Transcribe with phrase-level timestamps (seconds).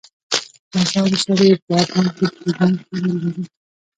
[0.73, 3.43] مزارشریف د افغان ښځو په ژوند کې رول لري.